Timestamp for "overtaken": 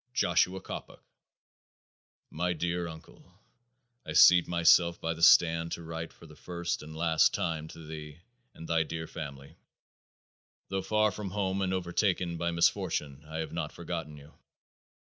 11.71-12.35